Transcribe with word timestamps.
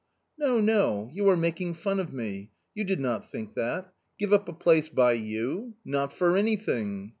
"No, 0.39 0.59
no, 0.59 1.11
you 1.13 1.29
are 1.29 1.37
making 1.37 1.75
fun 1.75 1.99
of 1.99 2.11
me; 2.11 2.49
you 2.73 2.83
did 2.83 2.99
not 2.99 3.29
think 3.29 3.53
that; 3.53 3.93
give 4.17 4.33
up 4.33 4.49
a 4.49 4.53
place 4.53 4.89
by 4.89 5.11
you— 5.11 5.75
not 5.95 6.11
for 6.11 6.35
anything 6.35 7.09